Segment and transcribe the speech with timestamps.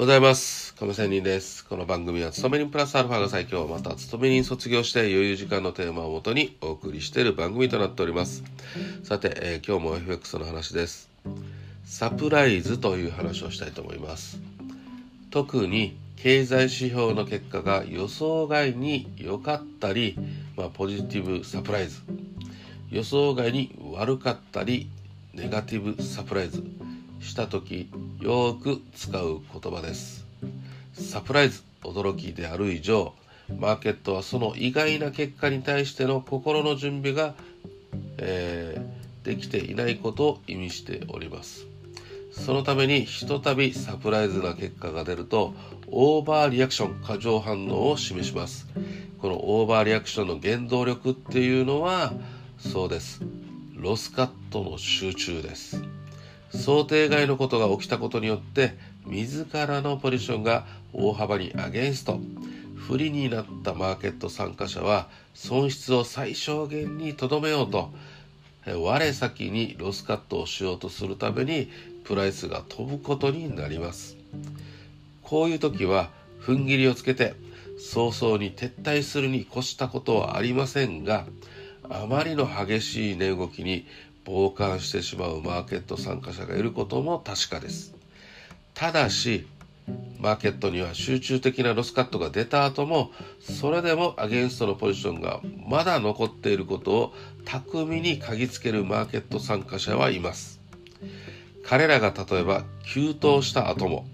[0.00, 0.74] ございます。
[0.76, 1.62] 亀仙人です。
[1.66, 8.42] この番組は、勤め人プラスアルファが最強、また勤め人卒業して余裕時間のテーマをもとにお送りしている番組となっております。
[9.02, 11.10] さて、えー今日も FX の話です。
[11.84, 14.40] サプライズという話をしたいと思います。
[15.30, 20.16] 特に経済指標の結果が予想外に良かったり、
[20.56, 22.00] まあ、ポジティブサプライズ
[22.90, 24.88] 予想外に悪かったり
[25.34, 26.64] ネガティブサプライズ
[27.20, 27.90] した時
[28.20, 30.24] よく使う言葉です。
[30.92, 33.14] サプライズ驚きである以上
[33.58, 37.34] マーケットはその意外な結果に対しての心の準備が、
[38.18, 41.66] えーできていないことを意味しております。
[42.32, 45.52] そのためにひとたびサプライズな結果が出ると
[45.88, 48.66] オーバーリアクション過剰反応を示します。
[49.20, 52.12] このオーバーリアクションの原動力っていうのは
[52.58, 53.20] そうです。
[53.76, 55.82] ロスカットの集中です。
[56.54, 62.20] 想定外のことが起きたことによって自らのポジションが大幅にアゲンスト。
[62.90, 67.92] 不利になったマーケット参加者は損失を最小限にとどめようと
[68.66, 71.70] 我先にロスカットをしようとするために
[72.04, 74.16] プライスが飛ぶことになります。
[75.22, 77.34] こういう時は踏ん切りをつけて
[77.78, 81.26] 早々に撤退するに越したことはありませんが
[81.88, 83.86] あまりの激しい値動きに
[84.30, 87.94] 傍観してしまうマーケット参加者がいることも確かです。
[88.74, 89.46] ただし
[90.18, 97.14] マーケットには集中的なロスカットが出た後もそれでもアゲンストのポジションがまだ残っていることを
[97.44, 100.60] 巧みに嗅ぎつけるマーケット参加者はいます。
[101.64, 104.04] 彼らが例えば急騰した後も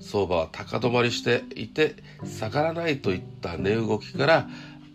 [0.00, 1.94] 相場は高止まりしていて
[2.24, 4.48] 下がらないといった値動きから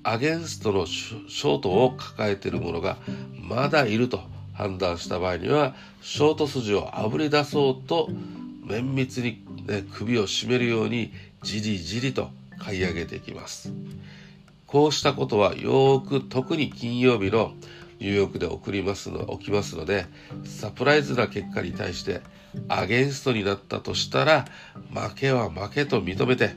[0.03, 2.97] アゲンストのショートを抱えている者が
[3.39, 8.09] まだいると判断した場合にはショート筋をあぶり出そうと
[8.65, 13.73] 綿密に、ね、首を絞めるようにじりじりと買い上げていきます
[14.67, 17.53] こうしたことはよーく特に金曜日の
[17.99, 20.05] ニューヨークで起こりますの起きますので
[20.45, 22.21] サプライズな結果に対して
[22.67, 24.45] アゲンストになったとしたら
[24.93, 26.51] 負けは負けと認めて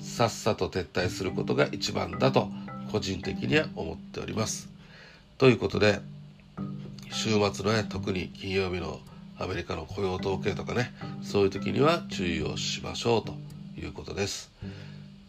[0.00, 2.48] さっさと撤退することが一番だと
[2.90, 4.68] 個人的には思っております。
[5.38, 6.00] ということで
[7.10, 9.00] 週末のね特に金曜日の
[9.38, 13.34] アメリカの雇用統計とかねそういう時には注意をしましょうと
[13.78, 14.50] いうことです。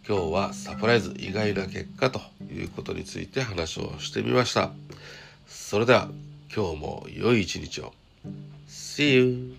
[0.08, 4.72] 今日はサプライズ意外な結果ということについて話をしてみました。
[5.48, 6.08] それでは
[6.56, 7.94] 今日も良い一日を。
[8.70, 9.56] See you!